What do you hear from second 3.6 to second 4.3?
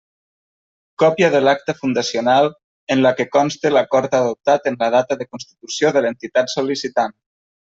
l'acord